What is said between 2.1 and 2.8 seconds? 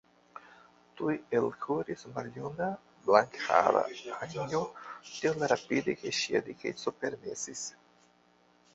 maljuna,